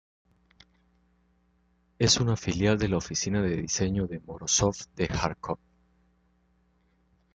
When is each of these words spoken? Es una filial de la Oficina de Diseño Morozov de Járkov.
Es 1.99 2.19
una 2.19 2.35
filial 2.35 2.79
de 2.79 2.87
la 2.89 2.97
Oficina 2.97 3.39
de 3.43 3.55
Diseño 3.55 4.07
Morozov 4.25 4.75
de 4.95 5.07
Járkov. 5.07 5.59